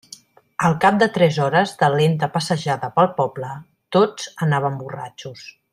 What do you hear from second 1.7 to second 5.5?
de lenta passejada pel poble, tots anaven borratxos.